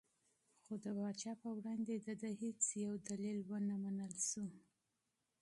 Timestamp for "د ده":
1.97-2.29